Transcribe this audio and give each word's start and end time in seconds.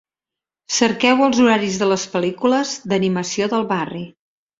Cerqueu 0.77 1.19
els 1.25 1.41
horaris 1.43 1.77
de 1.81 1.89
les 1.89 2.05
pel·lícules 2.15 2.71
d'animació 2.95 3.51
del 3.53 3.69
barri. 3.75 4.03